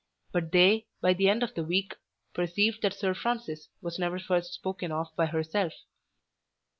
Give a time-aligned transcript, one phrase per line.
[0.31, 1.93] But they, by the end of the week,
[2.33, 5.73] perceived that Sir Francis was never first spoken of by herself.